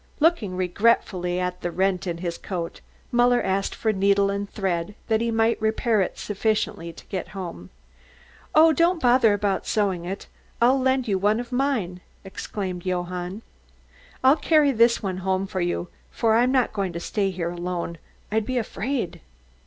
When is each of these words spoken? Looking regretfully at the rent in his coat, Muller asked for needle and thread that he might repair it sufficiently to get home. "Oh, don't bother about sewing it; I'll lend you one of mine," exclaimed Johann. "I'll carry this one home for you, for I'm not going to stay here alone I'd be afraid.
Looking 0.19 0.55
regretfully 0.57 1.39
at 1.39 1.61
the 1.61 1.69
rent 1.69 2.07
in 2.07 2.17
his 2.17 2.39
coat, 2.39 2.81
Muller 3.11 3.39
asked 3.39 3.75
for 3.75 3.93
needle 3.93 4.31
and 4.31 4.49
thread 4.49 4.95
that 5.09 5.21
he 5.21 5.29
might 5.29 5.61
repair 5.61 6.01
it 6.01 6.17
sufficiently 6.17 6.91
to 6.91 7.05
get 7.05 7.27
home. 7.37 7.69
"Oh, 8.55 8.73
don't 8.73 8.99
bother 8.99 9.31
about 9.31 9.67
sewing 9.67 10.05
it; 10.05 10.25
I'll 10.59 10.79
lend 10.79 11.07
you 11.07 11.19
one 11.19 11.39
of 11.39 11.51
mine," 11.51 12.01
exclaimed 12.23 12.83
Johann. 12.83 13.43
"I'll 14.23 14.37
carry 14.37 14.71
this 14.71 15.03
one 15.03 15.17
home 15.17 15.45
for 15.45 15.61
you, 15.61 15.87
for 16.09 16.33
I'm 16.33 16.51
not 16.51 16.73
going 16.73 16.93
to 16.93 16.99
stay 16.99 17.29
here 17.29 17.51
alone 17.51 17.99
I'd 18.31 18.47
be 18.47 18.57
afraid. 18.57 19.21